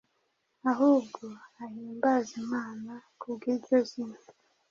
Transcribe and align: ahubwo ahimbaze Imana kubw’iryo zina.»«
ahubwo 0.71 1.25
ahimbaze 1.63 2.31
Imana 2.43 2.91
kubw’iryo 3.19 3.77
zina.»« 3.89 4.19